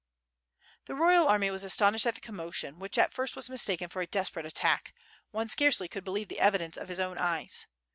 [0.01, 4.01] z' The royal army was astonished at the commotion, which at first was mistaken for
[4.01, 4.95] a desperate attack;
[5.29, 7.67] one scarcely could believe the evidence of his own eyes.